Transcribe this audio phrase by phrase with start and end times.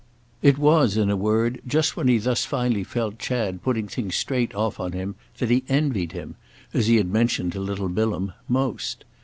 [0.41, 4.51] It was, in a word, just when he thus finally felt Chad putting things straight
[4.55, 6.37] off on him that he envied him,
[6.73, 9.05] as he had mentioned to little Bilham, most.